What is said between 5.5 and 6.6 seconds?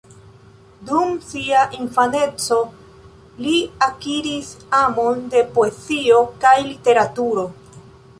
poezio kaj